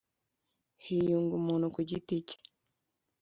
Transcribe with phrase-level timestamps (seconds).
[0.83, 2.37] Hiyunga umuntu ku giti cye